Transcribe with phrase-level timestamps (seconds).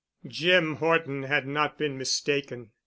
[0.25, 2.71] Jim Horton had not been mistaken.